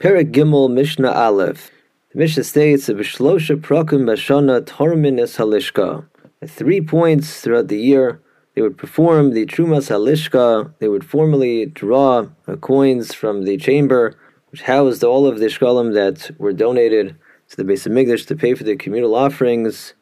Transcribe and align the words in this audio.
Perik 0.00 0.32
Gimel 0.32 0.72
Mishnah 0.72 1.12
Aleph. 1.12 1.70
The 2.12 2.20
Mishnah 2.20 2.44
states 2.44 2.86
that 2.86 2.96
Bishlosha 2.96 3.60
Prakim 3.60 4.04
Bashana 4.04 4.62
Tormin 4.62 5.20
Es 5.20 5.36
Halishka. 5.36 6.06
At 6.40 6.48
three 6.48 6.80
points 6.80 7.42
throughout 7.42 7.68
the 7.68 7.78
year, 7.78 8.22
they 8.54 8.62
would 8.62 8.78
perform 8.78 9.34
the 9.34 9.44
Trumas 9.44 9.90
Halishka. 9.90 10.72
They 10.78 10.88
would 10.88 11.04
formally 11.04 11.66
draw 11.66 12.28
coins 12.62 13.12
from 13.12 13.44
the 13.44 13.58
chamber, 13.58 14.16
which 14.50 14.62
housed 14.62 15.04
all 15.04 15.26
of 15.26 15.38
the 15.38 15.48
shkalim 15.48 15.92
that 15.92 16.30
were 16.40 16.54
donated 16.54 17.16
to 17.50 17.56
the 17.58 17.64
Beis 17.64 17.86
Hamikdash 17.86 18.26
to 18.28 18.34
pay 18.34 18.54
for 18.54 18.64
the 18.64 18.76
communal 18.76 19.14
offerings. 19.14 19.92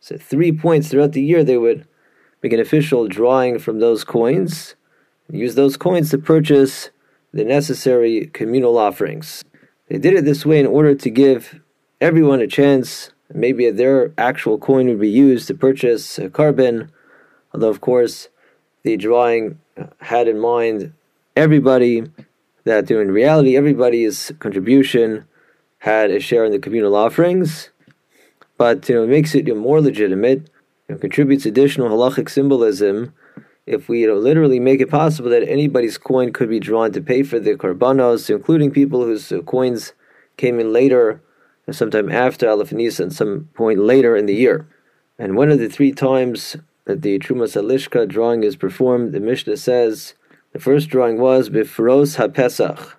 So, 0.00 0.14
at 0.14 0.22
three 0.22 0.52
points 0.52 0.88
throughout 0.88 1.12
the 1.12 1.22
year, 1.22 1.44
they 1.44 1.58
would 1.58 1.86
make 2.42 2.54
an 2.54 2.60
official 2.60 3.06
drawing 3.06 3.58
from 3.58 3.78
those 3.78 4.04
coins, 4.04 4.74
and 5.28 5.38
use 5.38 5.54
those 5.54 5.76
coins 5.76 6.08
to 6.12 6.18
purchase 6.18 6.88
the 7.32 7.44
necessary 7.44 8.26
communal 8.26 8.78
offerings. 8.78 9.44
They 9.88 9.98
did 9.98 10.14
it 10.14 10.24
this 10.24 10.44
way 10.44 10.60
in 10.60 10.66
order 10.66 10.94
to 10.94 11.10
give 11.10 11.60
everyone 12.00 12.40
a 12.40 12.46
chance. 12.46 13.10
Maybe 13.32 13.70
their 13.70 14.12
actual 14.16 14.58
coin 14.58 14.88
would 14.88 15.00
be 15.00 15.10
used 15.10 15.48
to 15.48 15.54
purchase 15.54 16.18
korban, 16.18 16.90
although, 17.52 17.68
of 17.68 17.80
course, 17.80 18.28
the 18.82 18.96
drawing 18.96 19.58
uh, 19.76 19.86
had 20.00 20.28
in 20.28 20.38
mind 20.38 20.92
everybody, 21.36 22.04
that 22.64 22.90
in 22.90 23.10
reality, 23.10 23.56
everybody's 23.56 24.32
contribution 24.38 25.24
had 25.78 26.10
a 26.10 26.20
share 26.20 26.44
in 26.44 26.52
the 26.52 26.58
communal 26.58 26.96
offerings. 26.96 27.70
But 28.56 28.88
you 28.88 28.94
know, 28.94 29.04
it 29.04 29.08
makes 29.08 29.34
it 29.34 29.54
more 29.56 29.80
legitimate, 29.80 30.50
know, 30.88 30.98
contributes 30.98 31.46
additional 31.46 31.88
halachic 31.88 32.28
symbolism 32.28 33.14
if 33.68 33.88
we 33.88 34.00
you 34.00 34.06
know, 34.06 34.14
literally 34.14 34.58
make 34.58 34.80
it 34.80 34.90
possible 34.90 35.28
that 35.30 35.46
anybody's 35.46 35.98
coin 35.98 36.32
could 36.32 36.48
be 36.48 36.58
drawn 36.58 36.90
to 36.92 37.02
pay 37.02 37.22
for 37.22 37.38
the 37.38 37.54
korbanos, 37.54 38.30
including 38.30 38.70
people 38.70 39.04
whose 39.04 39.30
uh, 39.30 39.42
coins 39.42 39.92
came 40.38 40.58
in 40.58 40.72
later, 40.72 41.20
sometime 41.70 42.10
after 42.10 42.48
Aleph 42.48 42.72
and 42.72 43.12
some 43.12 43.48
point 43.52 43.78
later 43.78 44.16
in 44.16 44.24
the 44.24 44.34
year. 44.34 44.66
And 45.18 45.36
one 45.36 45.50
of 45.50 45.58
the 45.58 45.68
three 45.68 45.92
times 45.92 46.56
that 46.86 47.02
the 47.02 47.18
Trumas 47.18 47.54
Halishka 47.54 48.08
drawing 48.08 48.42
is 48.42 48.56
performed, 48.56 49.12
the 49.12 49.20
Mishnah 49.20 49.58
says 49.58 50.14
the 50.52 50.58
first 50.58 50.88
drawing 50.88 51.20
was 51.20 51.50
Bifros 51.50 52.16
HaPesach. 52.16 52.94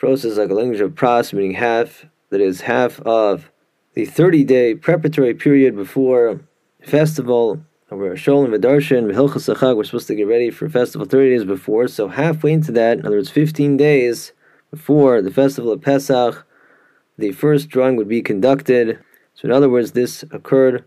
Fros 0.00 0.24
is 0.24 0.38
like 0.38 0.48
a 0.48 0.54
language 0.54 0.80
of 0.80 0.92
pras, 0.92 1.34
meaning 1.34 1.52
half, 1.52 2.06
that 2.30 2.40
is 2.40 2.62
half 2.62 3.00
of 3.00 3.50
the 3.92 4.06
30 4.06 4.44
day 4.44 4.74
preparatory 4.74 5.34
period 5.34 5.76
before 5.76 6.40
festival 6.82 7.60
we're 7.96 8.14
Sholem 8.14 8.56
V'Darshan 8.56 9.12
V'Hilchas 9.12 9.52
Achag. 9.52 9.76
We're 9.76 9.82
supposed 9.82 10.06
to 10.06 10.14
get 10.14 10.28
ready 10.28 10.50
for 10.50 10.68
festival 10.68 11.06
30 11.06 11.30
days 11.30 11.44
before. 11.44 11.88
So 11.88 12.06
halfway 12.06 12.52
into 12.52 12.70
that, 12.72 12.98
in 12.98 13.06
other 13.06 13.16
words, 13.16 13.30
15 13.30 13.76
days 13.76 14.32
before 14.70 15.20
the 15.20 15.32
festival 15.32 15.72
of 15.72 15.80
Pesach, 15.80 16.46
the 17.18 17.32
first 17.32 17.68
drawing 17.68 17.96
would 17.96 18.06
be 18.06 18.22
conducted. 18.22 19.00
So 19.34 19.46
in 19.46 19.52
other 19.52 19.68
words, 19.68 19.92
this 19.92 20.22
occurred 20.30 20.84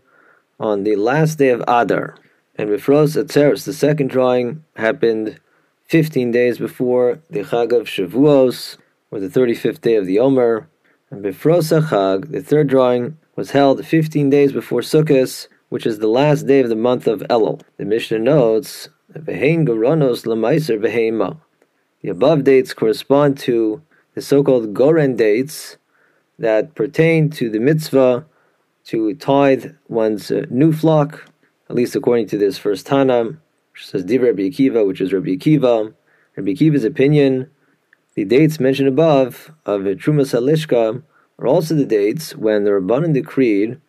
on 0.58 0.84
the 0.84 0.96
last 0.96 1.36
day 1.36 1.50
of 1.50 1.62
Adar. 1.68 2.16
And 2.56 2.70
Bifros 2.70 3.22
Atzeres, 3.22 3.64
the 3.64 3.74
second 3.74 4.08
drawing, 4.08 4.64
happened 4.76 5.40
15 5.88 6.30
days 6.30 6.56
before 6.56 7.20
the 7.28 7.40
Chag 7.40 7.72
of 7.78 7.86
Shavuos, 7.86 8.78
or 9.10 9.20
the 9.20 9.28
35th 9.28 9.82
day 9.82 9.96
of 9.96 10.06
the 10.06 10.18
Omer. 10.18 10.68
And 11.10 11.22
Bifros 11.22 11.78
Achag, 11.78 12.30
the 12.30 12.42
third 12.42 12.68
drawing, 12.68 13.18
was 13.36 13.50
held 13.50 13.84
15 13.84 14.30
days 14.30 14.52
before 14.52 14.80
Sukkot, 14.80 15.48
which 15.74 15.86
is 15.86 15.98
the 15.98 16.06
last 16.06 16.46
day 16.46 16.60
of 16.60 16.68
the 16.68 16.76
month 16.76 17.08
of 17.08 17.18
Elul. 17.22 17.60
The 17.78 17.84
Mishnah 17.84 18.20
notes, 18.20 18.90
Vehein 19.12 19.66
Behema. 19.66 21.38
The 22.00 22.10
above 22.10 22.44
dates 22.44 22.72
correspond 22.72 23.38
to 23.38 23.82
the 24.14 24.22
so-called 24.22 24.72
Goren 24.72 25.16
dates 25.16 25.76
that 26.38 26.76
pertain 26.76 27.28
to 27.30 27.50
the 27.50 27.58
mitzvah 27.58 28.24
to 28.84 29.14
tithe 29.16 29.74
one's 29.88 30.30
uh, 30.30 30.46
new 30.48 30.72
flock, 30.72 31.28
at 31.68 31.74
least 31.74 31.96
according 31.96 32.28
to 32.28 32.38
this 32.38 32.56
first 32.56 32.86
Tana, 32.86 33.24
which 33.72 33.84
says 33.84 34.04
Divrei 34.04 34.26
Rabbi 34.26 34.42
Akiva, 34.42 34.86
which 34.86 35.00
is 35.00 35.12
Rabbi 35.12 35.30
Akiva. 35.30 35.92
Rabbi 36.36 36.52
Akiva's 36.52 36.84
opinion, 36.84 37.50
the 38.14 38.24
dates 38.24 38.60
mentioned 38.60 38.86
above 38.86 39.50
of 39.66 39.80
Trumas 39.80 40.32
Halishka 40.32 41.02
are 41.40 41.46
also 41.48 41.74
the 41.74 41.84
dates 41.84 42.36
when 42.36 42.62
the 42.62 42.70
Rabbanan 42.70 43.12
decreed 43.12 43.80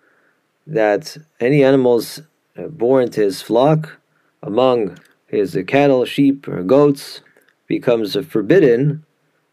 that 0.67 1.17
any 1.39 1.63
animals 1.63 2.21
uh, 2.57 2.63
born 2.67 3.09
to 3.11 3.21
his 3.21 3.41
flock 3.41 3.97
among 4.41 4.97
his 5.27 5.57
cattle, 5.67 6.05
sheep, 6.05 6.47
or 6.47 6.63
goats 6.63 7.21
becomes 7.67 8.15
forbidden 8.27 9.05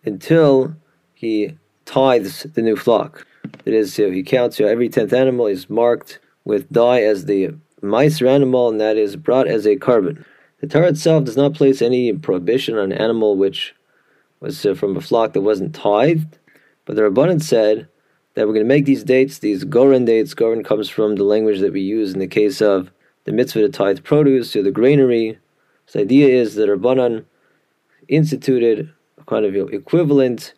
until 0.04 0.74
he 1.14 1.56
tithes 1.84 2.44
the 2.54 2.62
new 2.62 2.76
flock. 2.76 3.26
That 3.64 3.74
is, 3.74 3.96
he 3.96 4.22
counts 4.22 4.60
every 4.60 4.88
tenth 4.88 5.12
animal 5.12 5.46
is 5.46 5.70
marked 5.70 6.18
with 6.44 6.70
dye 6.70 7.02
as 7.02 7.26
the 7.26 7.54
maaser 7.82 8.28
animal, 8.28 8.68
and 8.68 8.80
that 8.80 8.96
is 8.96 9.16
brought 9.16 9.48
as 9.48 9.66
a 9.66 9.76
korban. 9.76 10.24
The 10.60 10.66
Torah 10.68 10.88
itself 10.88 11.24
does 11.24 11.36
not 11.36 11.54
place 11.54 11.82
any 11.82 12.12
prohibition 12.12 12.78
on 12.78 12.92
an 12.92 12.98
animal 12.98 13.36
which 13.36 13.74
was 14.40 14.64
uh, 14.64 14.74
from 14.74 14.96
a 14.96 15.00
flock 15.00 15.32
that 15.32 15.40
wasn't 15.40 15.74
tithed, 15.74 16.38
but 16.84 16.96
the 16.96 17.02
Rabbanan 17.02 17.42
said 17.42 17.88
that 18.34 18.46
we're 18.46 18.54
going 18.54 18.64
to 18.64 18.68
make 18.68 18.86
these 18.86 19.04
dates, 19.04 19.38
these 19.38 19.64
Goren 19.64 20.04
dates. 20.04 20.34
Goren 20.34 20.64
comes 20.64 20.88
from 20.88 21.16
the 21.16 21.24
language 21.24 21.60
that 21.60 21.72
we 21.72 21.80
use 21.80 22.12
in 22.12 22.18
the 22.18 22.26
case 22.26 22.62
of 22.62 22.90
the 23.24 23.32
mitzvah 23.32 23.60
to 23.60 23.68
tithe 23.68 24.02
produce 24.04 24.52
to 24.52 24.62
the 24.62 24.70
granary. 24.70 25.38
So 25.86 25.98
the 25.98 26.04
idea 26.04 26.40
is 26.40 26.54
that 26.54 26.68
Rabbanan 26.68 27.24
instituted 28.08 28.92
a 29.18 29.24
kind 29.24 29.44
of 29.44 29.54
equivalent 29.72 30.54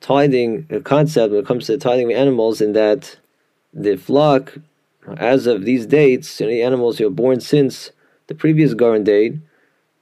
tithing 0.00 0.82
concept 0.84 1.32
when 1.32 1.40
it 1.40 1.46
comes 1.46 1.66
to 1.66 1.78
tithing 1.78 2.12
of 2.12 2.18
animals 2.18 2.60
in 2.60 2.72
that 2.72 3.18
the 3.72 3.96
flock, 3.96 4.54
as 5.16 5.46
of 5.46 5.64
these 5.64 5.86
dates, 5.86 6.40
any 6.40 6.62
animals 6.62 6.98
who 6.98 7.06
are 7.06 7.10
born 7.10 7.40
since 7.40 7.90
the 8.28 8.34
previous 8.34 8.74
Goren 8.74 9.04
date, 9.04 9.34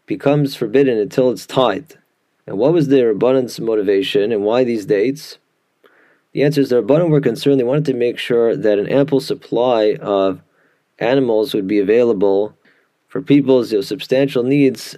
becomes 0.06 0.54
forbidden 0.54 0.98
until 0.98 1.30
it's 1.30 1.46
tithed. 1.46 1.96
And 2.46 2.58
what 2.58 2.72
was 2.72 2.88
the 2.88 2.96
Rabbanan's 2.96 3.58
motivation 3.60 4.32
and 4.32 4.44
why 4.44 4.64
these 4.64 4.84
dates? 4.84 5.38
The 6.32 6.42
answer 6.42 6.60
is 6.60 6.70
the 6.70 6.82
Rabbanim 6.82 7.10
were 7.10 7.20
concerned. 7.20 7.60
They 7.60 7.64
wanted 7.64 7.84
to 7.86 7.94
make 7.94 8.18
sure 8.18 8.56
that 8.56 8.78
an 8.78 8.88
ample 8.88 9.20
supply 9.20 9.96
of 10.00 10.40
animals 10.98 11.54
would 11.54 11.66
be 11.66 11.78
available 11.78 12.56
for 13.08 13.20
people's 13.20 13.70
you 13.70 13.78
know, 13.78 13.82
substantial 13.82 14.42
needs 14.42 14.96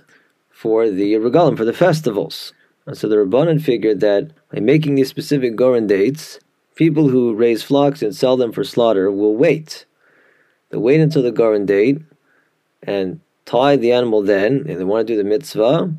for 0.50 0.88
the 0.88 1.14
regalim, 1.14 1.56
for 1.56 1.64
the 1.64 1.72
festivals. 1.72 2.52
And 2.86 2.96
so 2.96 3.08
the 3.08 3.16
Rabbanan 3.16 3.60
figured 3.60 4.00
that 4.00 4.30
by 4.52 4.60
making 4.60 4.94
these 4.94 5.08
specific 5.08 5.56
Goren 5.56 5.86
dates, 5.86 6.38
people 6.76 7.08
who 7.08 7.34
raise 7.34 7.62
flocks 7.62 8.02
and 8.02 8.14
sell 8.14 8.36
them 8.36 8.52
for 8.52 8.62
slaughter 8.62 9.10
will 9.10 9.34
wait. 9.34 9.86
They 10.70 10.78
wait 10.78 11.00
until 11.00 11.22
the 11.22 11.32
Goren 11.32 11.66
date 11.66 11.98
and 12.82 13.20
tie 13.46 13.76
the 13.76 13.92
animal 13.92 14.22
then, 14.22 14.64
and 14.68 14.78
they 14.78 14.84
want 14.84 15.06
to 15.06 15.12
do 15.12 15.16
the 15.16 15.28
mitzvah, 15.28 15.92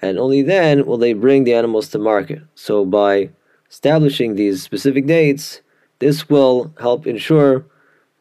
and 0.00 0.18
only 0.18 0.42
then 0.42 0.86
will 0.86 0.98
they 0.98 1.12
bring 1.12 1.44
the 1.44 1.54
animals 1.54 1.88
to 1.88 1.98
market. 1.98 2.42
So 2.54 2.84
by 2.84 3.30
establishing 3.72 4.34
these 4.34 4.62
specific 4.62 5.06
dates, 5.06 5.62
this 5.98 6.28
will 6.28 6.74
help 6.78 7.06
ensure 7.06 7.64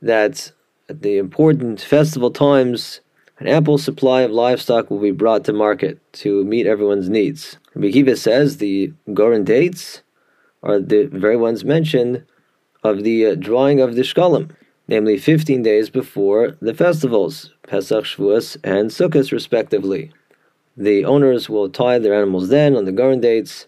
that 0.02 0.52
at 0.88 1.02
the 1.02 1.18
important 1.18 1.82
festival 1.82 2.32
times, 2.32 3.02
an 3.38 3.48
ample 3.48 3.78
supply 3.78 4.22
of 4.22 4.32
livestock 4.32 4.90
will 4.90 5.00
be 5.00 5.12
brought 5.12 5.44
to 5.44 5.54
market 5.54 6.00
to 6.14 6.46
meet 6.46 6.68
everyone's 6.68 7.10
needs. 7.10 7.58
Rabbi 7.76 8.14
says 8.14 8.58
the 8.58 8.94
Goren 9.14 9.44
dates 9.44 10.04
are 10.64 10.80
the 10.80 11.08
very 11.08 11.36
ones 11.38 11.66
mentioned 11.66 12.24
of 12.84 13.04
the 13.04 13.26
uh, 13.26 13.36
drawing 13.36 13.82
of 13.82 13.96
the 13.96 14.04
Shkalim, 14.04 14.52
namely 14.88 15.18
15 15.18 15.64
days 15.64 15.90
before 15.90 16.56
the 16.62 16.74
festivals, 16.74 17.54
Pesach, 17.68 18.06
Shavuos, 18.06 18.58
and 18.64 18.90
Sukkot, 18.90 19.32
respectively. 19.32 20.12
The 20.78 21.04
owners 21.04 21.50
will 21.50 21.70
tie 21.70 22.00
their 22.00 22.14
animals 22.14 22.48
then 22.48 22.78
on 22.78 22.86
the 22.86 22.92
Goren 22.94 23.20
dates, 23.20 23.68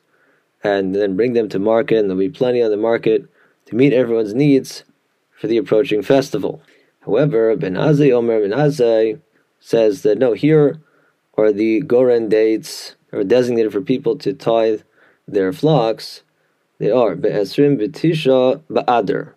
and 0.63 0.95
then 0.95 1.15
bring 1.15 1.33
them 1.33 1.49
to 1.49 1.59
market, 1.59 1.97
and 1.97 2.09
there'll 2.09 2.19
be 2.19 2.29
plenty 2.29 2.61
on 2.61 2.71
the 2.71 2.77
market 2.77 3.25
to 3.65 3.75
meet 3.75 3.93
everyone's 3.93 4.33
needs 4.33 4.83
for 5.31 5.47
the 5.47 5.57
approaching 5.57 6.01
festival. 6.01 6.61
However, 7.01 7.55
Ben 7.55 7.73
Azai 7.73 8.13
Omer 8.13 8.39
Ben 8.41 8.57
Azai 8.57 9.19
says 9.59 10.03
that 10.03 10.17
no, 10.17 10.33
here 10.33 10.79
are 11.37 11.51
the 11.51 11.81
Goren 11.81 12.29
dates 12.29 12.95
are 13.11 13.23
designated 13.23 13.71
for 13.71 13.81
people 13.81 14.17
to 14.17 14.33
tithe 14.33 14.81
their 15.27 15.51
flocks. 15.51 16.23
They 16.79 16.91
are 16.91 17.15
Be'esrim 17.15 17.77
B'tisha 17.79 18.61
Ba'adar. 18.69 19.33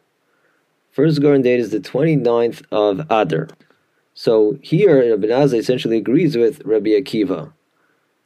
First 0.90 1.20
Goren 1.20 1.42
date 1.42 1.60
is 1.60 1.70
the 1.70 1.80
29th 1.80 2.62
of 2.72 3.00
Adar. 3.10 3.48
So 4.14 4.58
here, 4.62 5.16
Ben 5.16 5.30
Azai 5.30 5.58
essentially 5.58 5.98
agrees 5.98 6.36
with 6.36 6.62
Rabbi 6.64 6.90
Akiva 6.90 7.52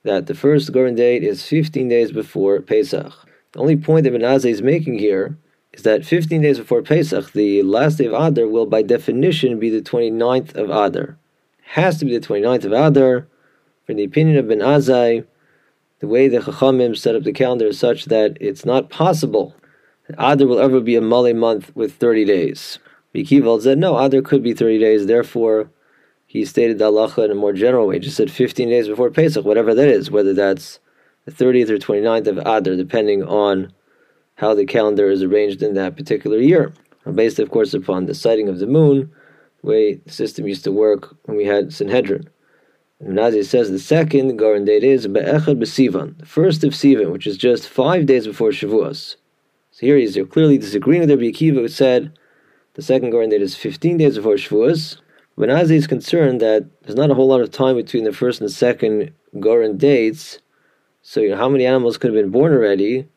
that 0.02 0.26
the 0.26 0.34
first 0.34 0.72
Goren 0.72 0.94
date 0.94 1.22
is 1.22 1.42
15 1.46 1.88
days 1.88 2.12
before 2.12 2.60
Pesach. 2.60 3.12
The 3.52 3.58
only 3.58 3.76
point 3.76 4.04
that 4.04 4.12
Ben 4.12 4.22
Azai 4.22 4.50
is 4.50 4.62
making 4.62 4.98
here 4.98 5.36
is 5.72 5.82
that 5.82 6.04
15 6.04 6.40
days 6.40 6.58
before 6.58 6.82
Pesach, 6.82 7.32
the 7.32 7.62
last 7.62 7.98
day 7.98 8.06
of 8.06 8.14
Adar 8.14 8.46
will 8.46 8.66
by 8.66 8.82
definition 8.82 9.58
be 9.58 9.70
the 9.70 9.82
29th 9.82 10.54
of 10.54 10.70
Adar. 10.70 11.18
Has 11.62 11.98
to 11.98 12.04
be 12.04 12.16
the 12.16 12.26
29th 12.26 12.64
of 12.64 12.72
Adar. 12.72 13.26
For 13.86 13.94
the 13.94 14.04
opinion 14.04 14.36
of 14.36 14.48
Ben 14.48 14.58
Azai, 14.60 15.26
the 15.98 16.06
way 16.06 16.28
the 16.28 16.38
Chachamim 16.38 16.96
set 16.96 17.14
up 17.14 17.24
the 17.24 17.32
calendar 17.32 17.66
is 17.66 17.78
such 17.78 18.06
that 18.06 18.36
it's 18.40 18.64
not 18.64 18.88
possible 18.88 19.54
that 20.06 20.16
Adar 20.18 20.46
will 20.46 20.60
ever 20.60 20.80
be 20.80 20.96
a 20.96 21.00
Malay 21.00 21.32
month 21.32 21.74
with 21.76 21.94
30 21.94 22.24
days. 22.24 22.78
Rabbi 23.14 23.26
Akiva 23.26 23.60
said, 23.60 23.78
no, 23.78 23.98
Adar 23.98 24.22
could 24.22 24.42
be 24.42 24.54
30 24.54 24.78
days, 24.78 25.06
therefore 25.06 25.70
he 26.30 26.44
stated 26.44 26.78
the 26.78 26.84
halacha 26.84 27.24
in 27.24 27.32
a 27.32 27.34
more 27.34 27.52
general 27.52 27.88
way, 27.88 27.98
just 27.98 28.16
said 28.16 28.30
15 28.30 28.68
days 28.68 28.86
before 28.86 29.10
Pesach, 29.10 29.44
whatever 29.44 29.74
that 29.74 29.88
is, 29.88 30.12
whether 30.12 30.32
that's 30.32 30.78
the 31.24 31.32
30th 31.32 31.70
or 31.70 31.76
29th 31.76 32.28
of 32.28 32.38
Adar, 32.38 32.76
depending 32.76 33.24
on 33.24 33.72
how 34.36 34.54
the 34.54 34.64
calendar 34.64 35.10
is 35.10 35.24
arranged 35.24 35.60
in 35.60 35.74
that 35.74 35.96
particular 35.96 36.38
year. 36.38 36.72
Based, 37.12 37.40
of 37.40 37.50
course, 37.50 37.74
upon 37.74 38.06
the 38.06 38.14
sighting 38.14 38.48
of 38.48 38.60
the 38.60 38.68
moon, 38.68 39.10
the 39.60 39.66
way 39.66 39.94
the 39.94 40.12
system 40.12 40.46
used 40.46 40.62
to 40.62 40.70
work 40.70 41.16
when 41.24 41.36
we 41.36 41.46
had 41.46 41.72
Sanhedrin. 41.72 42.30
Ben 43.00 43.16
Azai 43.16 43.44
says 43.44 43.68
the 43.68 43.80
second 43.80 44.36
Goren 44.36 44.64
date 44.64 44.84
is 44.84 45.08
Be'echad 45.08 45.58
B'Sivan, 45.58 46.16
the 46.16 46.26
first 46.26 46.62
of 46.62 46.74
Sivan, 46.74 47.10
which 47.10 47.26
is 47.26 47.38
just 47.38 47.68
five 47.68 48.06
days 48.06 48.28
before 48.28 48.50
Shavuos. 48.50 49.16
So 49.72 49.84
here 49.84 49.96
he's 49.96 50.16
clearly 50.30 50.58
disagreeing 50.58 51.00
with 51.00 51.10
Rabbi 51.10 51.32
Akiva, 51.32 51.54
who 51.54 51.66
said 51.66 52.16
the 52.74 52.82
second 52.82 53.10
Goren 53.10 53.30
date 53.30 53.42
is 53.42 53.56
15 53.56 53.96
days 53.96 54.14
before 54.16 54.36
Shavuos. 54.36 55.00
Ben 55.40 55.48
Azai 55.48 55.76
is 55.76 55.86
concerned 55.86 56.42
that 56.42 56.66
there's 56.82 56.96
not 56.96 57.10
a 57.10 57.14
whole 57.14 57.28
lot 57.28 57.40
of 57.40 57.50
time 57.50 57.74
between 57.74 58.04
the 58.04 58.12
first 58.12 58.42
and 58.42 58.50
second 58.50 59.10
Goren 59.40 59.78
dates. 59.78 60.38
So, 61.00 61.20
you 61.20 61.30
know, 61.30 61.36
how 61.38 61.48
many 61.48 61.64
animals 61.64 61.96
could 61.96 62.12
have 62.12 62.22
been 62.22 62.30
born 62.30 62.52
already? 62.52 63.08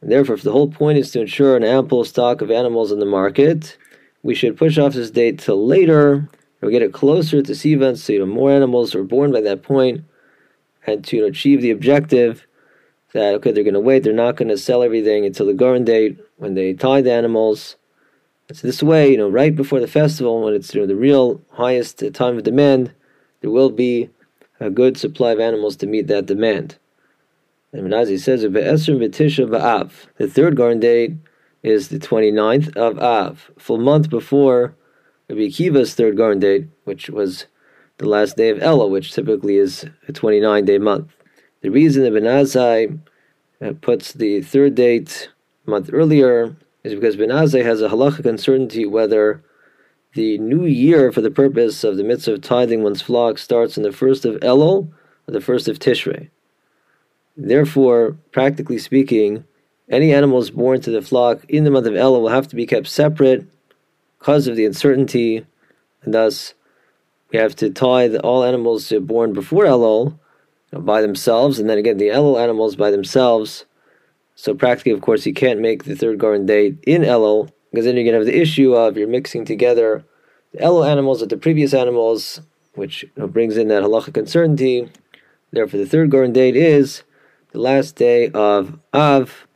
And 0.00 0.10
therefore, 0.10 0.36
if 0.36 0.42
the 0.42 0.52
whole 0.52 0.70
point 0.70 0.96
is 0.96 1.10
to 1.10 1.20
ensure 1.20 1.54
an 1.54 1.62
ample 1.62 2.02
stock 2.06 2.40
of 2.40 2.50
animals 2.50 2.90
in 2.90 2.98
the 2.98 3.04
market, 3.04 3.76
we 4.22 4.34
should 4.34 4.56
push 4.56 4.78
off 4.78 4.94
this 4.94 5.10
date 5.10 5.38
till 5.38 5.66
later. 5.66 6.26
We'll 6.62 6.70
get 6.70 6.80
it 6.80 6.94
closer 6.94 7.42
to 7.42 7.52
Sivan, 7.52 7.98
so 7.98 8.14
you 8.14 8.20
know, 8.20 8.26
more 8.26 8.50
animals 8.50 8.94
are 8.94 9.04
born 9.04 9.30
by 9.30 9.42
that 9.42 9.62
point, 9.62 10.02
and 10.86 11.04
to 11.04 11.16
you 11.16 11.22
know, 11.22 11.28
achieve 11.28 11.60
the 11.60 11.72
objective 11.72 12.46
that 13.12 13.34
okay, 13.34 13.52
they're 13.52 13.64
going 13.64 13.74
to 13.74 13.80
wait, 13.80 14.02
they're 14.02 14.14
not 14.14 14.36
going 14.36 14.48
to 14.48 14.56
sell 14.56 14.82
everything 14.82 15.26
until 15.26 15.44
the 15.44 15.52
Goren 15.52 15.84
date 15.84 16.18
when 16.38 16.54
they 16.54 16.72
tie 16.72 17.02
the 17.02 17.12
animals. 17.12 17.76
So 18.52 18.66
this 18.66 18.82
way, 18.82 19.10
you 19.10 19.16
know, 19.16 19.28
right 19.28 19.54
before 19.54 19.80
the 19.80 19.86
festival, 19.86 20.42
when 20.42 20.54
it's 20.54 20.74
you 20.74 20.82
know, 20.82 20.86
the 20.86 20.96
real 20.96 21.40
highest 21.52 22.02
time 22.12 22.36
of 22.36 22.42
demand, 22.42 22.92
there 23.40 23.50
will 23.50 23.70
be 23.70 24.10
a 24.60 24.68
good 24.70 24.98
supply 24.98 25.32
of 25.32 25.40
animals 25.40 25.76
to 25.76 25.86
meet 25.86 26.08
that 26.08 26.26
demand. 26.26 26.76
And 27.72 27.88
Ben 27.88 27.98
Azai 27.98 28.20
says. 28.20 28.42
The 28.42 30.28
third 30.28 30.56
Goren 30.56 30.80
date 30.80 31.12
is 31.62 31.88
the 31.88 31.98
29th 31.98 32.76
of 32.76 32.98
Av, 32.98 33.50
full 33.58 33.78
month 33.78 34.10
before 34.10 34.74
Rabbi 35.28 35.48
Akiva's 35.48 35.94
third 35.94 36.16
Goren 36.16 36.38
date, 36.38 36.68
which 36.84 37.08
was 37.08 37.46
the 37.96 38.06
last 38.06 38.36
day 38.36 38.50
of 38.50 38.58
Elul, 38.58 38.90
which 38.90 39.12
typically 39.12 39.56
is 39.56 39.86
a 40.06 40.12
29 40.12 40.64
day 40.66 40.78
month. 40.78 41.16
The 41.62 41.70
reason 41.70 42.02
that 42.02 42.12
Ben 42.12 42.24
Azai 42.24 42.98
uh, 43.62 43.72
puts 43.80 44.12
the 44.12 44.42
third 44.42 44.74
date 44.74 45.30
a 45.66 45.70
month 45.70 45.88
earlier 45.92 46.54
is 46.84 46.94
because 46.94 47.16
Ben 47.16 47.30
Azai 47.30 47.64
has 47.64 47.80
a 47.80 47.88
halachic 47.88 48.26
uncertainty 48.26 48.86
whether 48.86 49.42
the 50.14 50.38
new 50.38 50.64
year 50.64 51.10
for 51.10 51.22
the 51.22 51.30
purpose 51.30 51.82
of 51.82 51.96
the 51.96 52.04
mitzvah 52.04 52.34
of 52.34 52.40
tithing 52.42 52.82
one's 52.82 53.02
flock 53.02 53.38
starts 53.38 53.76
on 53.76 53.82
the 53.82 53.92
first 53.92 54.24
of 54.24 54.36
Elul 54.36 54.92
or 55.26 55.32
the 55.32 55.40
first 55.40 55.66
of 55.66 55.78
Tishrei. 55.78 56.30
Therefore, 57.36 58.16
practically 58.30 58.78
speaking, 58.78 59.44
any 59.88 60.12
animals 60.12 60.50
born 60.50 60.80
to 60.82 60.90
the 60.90 61.02
flock 61.02 61.44
in 61.48 61.64
the 61.64 61.70
month 61.70 61.86
of 61.86 61.94
Elul 61.94 62.20
will 62.20 62.28
have 62.28 62.48
to 62.48 62.56
be 62.56 62.66
kept 62.66 62.86
separate 62.86 63.46
because 64.18 64.46
of 64.46 64.56
the 64.56 64.64
uncertainty, 64.64 65.44
and 66.02 66.14
thus 66.14 66.54
we 67.30 67.38
have 67.38 67.56
to 67.56 67.70
tithe 67.70 68.14
all 68.16 68.44
animals 68.44 68.92
born 69.00 69.32
before 69.32 69.64
Elul 69.64 70.18
by 70.70 71.02
themselves, 71.02 71.58
and 71.58 71.68
then 71.68 71.78
again 71.78 71.96
the 71.96 72.08
Elul 72.08 72.40
animals 72.40 72.76
by 72.76 72.90
themselves. 72.90 73.64
So 74.36 74.54
practically, 74.54 74.92
of 74.92 75.00
course, 75.00 75.26
you 75.26 75.32
can't 75.32 75.60
make 75.60 75.84
the 75.84 75.94
third 75.94 76.18
Goren 76.18 76.46
date 76.46 76.78
in 76.86 77.02
Elul 77.02 77.50
because 77.70 77.84
then 77.84 77.96
you're 77.96 78.04
going 78.04 78.14
to 78.14 78.18
have 78.18 78.26
the 78.26 78.40
issue 78.40 78.74
of 78.74 78.96
you're 78.96 79.08
mixing 79.08 79.44
together 79.44 80.04
the 80.52 80.58
Elul 80.58 80.88
animals 80.88 81.20
with 81.20 81.30
the 81.30 81.36
previous 81.36 81.74
animals, 81.74 82.40
which 82.74 83.04
brings 83.16 83.56
in 83.56 83.68
that 83.68 83.82
halachic 83.82 84.16
uncertainty. 84.16 84.90
Therefore, 85.52 85.80
the 85.80 85.86
third 85.86 86.10
Goren 86.10 86.32
date 86.32 86.56
is 86.56 87.02
the 87.52 87.60
last 87.60 87.96
day 87.96 88.28
of 88.30 88.78
Av, 88.92 89.46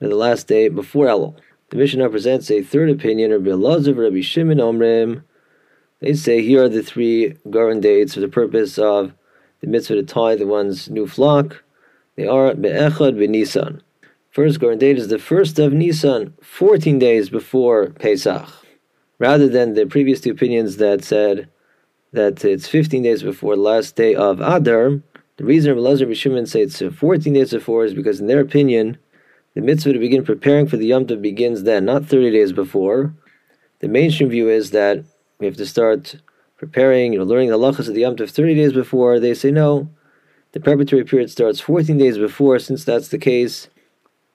and 0.00 0.10
the 0.10 0.16
last 0.16 0.46
day 0.46 0.68
before 0.68 1.06
Elul. 1.06 1.36
The 1.70 1.76
Mishnah 1.76 2.10
presents 2.10 2.50
a 2.50 2.62
third 2.62 2.90
opinion 2.90 3.32
of 3.32 3.46
Rabbi 3.46 3.90
Rabbi 3.90 4.20
Shimon 4.20 4.58
Omrim. 4.58 5.22
They 6.00 6.14
say 6.14 6.42
here 6.42 6.64
are 6.64 6.68
the 6.68 6.82
three 6.82 7.36
Goren 7.48 7.80
dates 7.80 8.14
for 8.14 8.20
the 8.20 8.28
purpose 8.28 8.78
of 8.78 9.14
the 9.60 9.68
mitzvah 9.68 9.94
to 9.94 10.02
tie 10.02 10.34
the 10.34 10.46
one's 10.46 10.90
new 10.90 11.06
flock. 11.06 11.62
They 12.16 12.26
are 12.26 12.54
Be'echad 12.54 13.16
B'Nisan. 13.16 13.80
First 14.32 14.60
Goren 14.60 14.78
date 14.78 14.96
is 14.96 15.08
the 15.08 15.18
first 15.18 15.58
of 15.58 15.74
Nisan, 15.74 16.32
14 16.40 16.98
days 16.98 17.28
before 17.28 17.90
Pesach. 17.90 18.48
Rather 19.18 19.46
than 19.46 19.74
the 19.74 19.84
previous 19.84 20.22
two 20.22 20.30
opinions 20.30 20.78
that 20.78 21.04
said 21.04 21.50
that 22.12 22.42
it's 22.42 22.66
15 22.66 23.02
days 23.02 23.22
before 23.22 23.56
the 23.56 23.60
last 23.60 23.94
day 23.94 24.14
of 24.14 24.40
Adar, 24.40 25.02
the 25.36 25.44
reason 25.44 25.72
Rabbi 25.72 25.82
Lazar 25.82 26.06
Bishimon 26.06 26.48
say 26.48 26.62
it's 26.62 26.80
14 26.80 27.34
days 27.34 27.50
before 27.50 27.84
is 27.84 27.92
because, 27.92 28.20
in 28.20 28.26
their 28.26 28.40
opinion, 28.40 28.96
the 29.52 29.60
mitzvah 29.60 29.92
to 29.92 29.98
begin 29.98 30.24
preparing 30.24 30.66
for 30.66 30.78
the 30.78 30.86
Yom 30.86 31.04
Tov 31.04 31.20
begins 31.20 31.64
then, 31.64 31.84
not 31.84 32.06
30 32.06 32.30
days 32.30 32.54
before. 32.54 33.12
The 33.80 33.88
mainstream 33.88 34.30
view 34.30 34.48
is 34.48 34.70
that 34.70 35.04
we 35.40 35.46
have 35.46 35.58
to 35.58 35.66
start 35.66 36.16
preparing, 36.56 37.12
you 37.12 37.18
know, 37.18 37.26
learning 37.26 37.50
the 37.50 37.58
halachas 37.58 37.86
of 37.86 37.92
the 37.92 38.00
Yom 38.00 38.16
Tov 38.16 38.30
30 38.30 38.54
days 38.54 38.72
before. 38.72 39.20
They 39.20 39.34
say 39.34 39.50
no, 39.50 39.90
the 40.52 40.60
preparatory 40.60 41.04
period 41.04 41.30
starts 41.30 41.60
14 41.60 41.98
days 41.98 42.16
before. 42.16 42.58
Since 42.58 42.86
that's 42.86 43.08
the 43.08 43.18
case, 43.18 43.68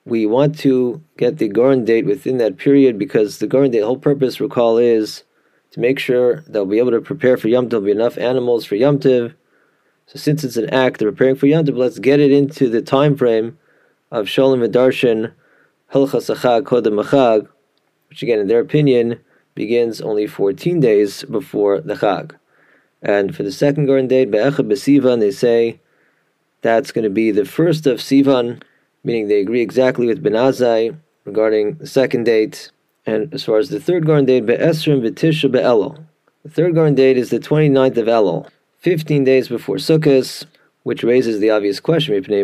we 0.08 0.26
want 0.26 0.58
to 0.60 1.04
get 1.18 1.38
the 1.38 1.50
Goren 1.50 1.84
date 1.84 2.06
within 2.06 2.38
that 2.38 2.58
period 2.58 2.98
because 2.98 3.40
the 3.40 3.48
Goren 3.48 3.72
date, 3.72 3.84
whole 3.84 3.98
purpose, 3.98 4.40
recall, 4.40 4.78
is 4.78 5.24
to 5.72 5.82
make 5.82 6.00
sure 6.00 6.46
they'll 6.48 6.66
be 6.66 6.80
able 6.80 6.92
to 6.92 7.02
prepare 7.02 7.36
for 7.36 7.50
Yom 7.50 7.68
Tov, 7.68 7.84
be 7.84 7.92
enough 7.92 8.18
animals 8.18 8.64
for 8.64 8.76
Yom 8.76 9.00
Tov, 9.00 9.34
so 10.06 10.18
since 10.18 10.46
it's 10.46 10.56
an 10.56 10.74
act 10.74 11.02
of 11.02 11.14
preparing 11.14 11.36
for 11.36 11.48
Yom 11.48 11.66
Tov, 11.66 11.76
let's 11.76 12.00
get 12.00 12.22
it 12.22 12.32
into 12.32 12.70
the 12.70 12.82
time 12.82 13.18
frame 13.18 13.58
of 14.10 14.30
Shalom 14.30 14.62
V'Darshan 14.62 15.34
Hilchas 15.92 16.34
Achag 16.34 16.64
Kodem 16.64 17.48
which 18.08 18.24
again, 18.24 18.40
in 18.40 18.48
their 18.48 18.62
opinion, 18.62 19.20
begins 19.56 20.00
only 20.00 20.26
14 20.26 20.80
days 20.80 21.24
before 21.26 21.82
the 21.82 21.96
Chag. 21.96 22.38
And 23.02 23.36
for 23.36 23.44
the 23.44 23.52
second 23.52 23.88
Goren 23.88 24.08
date, 24.08 24.32
Be'echad 24.32 24.72
B'Sivan, 24.72 25.20
they 25.20 25.32
say 25.32 25.82
that's 26.62 26.94
going 26.94 27.04
to 27.04 27.10
be 27.10 27.32
the 27.32 27.44
first 27.44 27.86
of 27.86 28.00
Sivan, 28.00 28.62
meaning 29.08 29.28
they 29.30 29.40
agree 29.40 29.62
exactly 29.62 30.06
with 30.06 30.22
Ben 30.22 30.34
Azai 30.34 30.94
regarding 31.24 31.76
the 31.76 31.88
second 31.88 32.26
date. 32.26 32.72
And 33.06 33.34
as 33.34 33.46
far 33.46 33.58
as 33.58 33.70
the 33.70 33.80
third 33.80 34.06
Goren 34.06 34.26
date, 34.26 34.46
Be'esrim 34.46 35.02
V'Tisha 35.02 35.50
Be'elul. 35.50 36.06
The 36.44 36.50
third 36.50 36.76
Goren 36.76 36.94
date 36.94 37.18
is 37.18 37.30
the 37.30 37.40
29th 37.40 37.96
of 37.96 38.08
Elul. 38.08 38.50
15 38.80 39.24
days 39.24 39.48
before 39.48 39.78
Sukkot, 39.78 40.46
which 40.84 41.06
raises 41.06 41.40
the 41.40 41.50
obvious 41.50 41.80
question: 41.80 42.14
We 42.14 42.44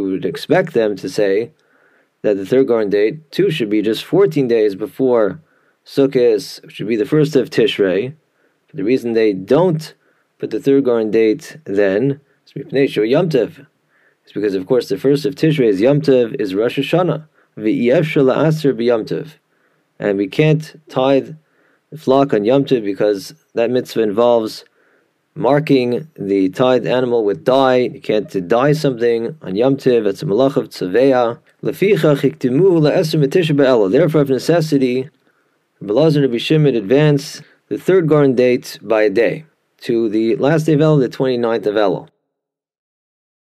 would 0.00 0.24
expect 0.24 0.72
them 0.72 0.96
to 0.96 1.08
say 1.08 1.50
that 2.22 2.36
the 2.36 2.46
third 2.46 2.68
Goren 2.68 2.90
date 2.90 3.32
too 3.32 3.50
should 3.50 3.70
be 3.70 3.82
just 3.82 4.04
14 4.04 4.46
days 4.46 4.76
before 4.76 5.40
Sukkot, 5.84 6.62
which 6.62 6.76
should 6.76 6.86
be 6.86 6.94
the 6.94 7.04
first 7.04 7.34
of 7.34 7.50
Tishrei. 7.50 8.14
The 8.72 8.84
reason 8.84 9.12
they 9.12 9.32
don't 9.32 9.94
put 10.38 10.50
the 10.50 10.60
third 10.60 10.84
Goren 10.84 11.10
date 11.10 11.56
then. 11.64 12.20
It's 12.54 14.32
because, 14.34 14.54
of 14.54 14.66
course, 14.66 14.88
the 14.88 14.98
first 14.98 15.24
of 15.24 15.34
Tishrei 15.34 15.68
is 15.68 15.80
Yom 15.80 16.00
Tov, 16.00 16.38
is 16.38 16.54
Rosh 16.54 16.78
Hashanah. 16.78 17.26
And 19.98 20.18
we 20.18 20.28
can't 20.28 20.88
tithe 20.88 21.34
the 21.90 21.98
flock 21.98 22.34
on 22.34 22.44
Yom 22.44 22.64
Tov 22.64 22.84
because 22.84 23.34
that 23.54 23.70
mitzvah 23.70 24.02
involves 24.02 24.64
marking 25.34 26.08
the 26.18 26.50
tied 26.50 26.86
animal 26.86 27.24
with 27.24 27.44
dye. 27.44 27.76
You 27.76 28.00
can't 28.00 28.48
dye 28.48 28.72
something 28.72 29.36
on 29.40 29.56
Yom 29.56 29.76
Tov. 29.76 30.06
It's 30.06 30.22
a 30.22 30.26
malach 30.26 30.56
of 30.56 30.68
tzaveya. 30.68 31.38
Therefore, 33.90 34.20
of 34.20 34.28
necessity, 34.28 35.10
Belazar 35.82 36.20
Rabbi 36.22 36.38
Shimon 36.38 36.76
advance 36.76 37.40
the 37.68 37.78
third 37.78 38.08
Goren 38.08 38.34
date 38.34 38.78
by 38.82 39.02
a 39.02 39.10
day 39.10 39.46
to 39.78 40.08
the 40.08 40.36
last 40.36 40.64
day 40.64 40.74
of 40.74 40.80
Elul, 40.80 41.00
the 41.00 41.08
29th 41.08 41.66
of 41.66 41.74
Elul. 41.74 42.08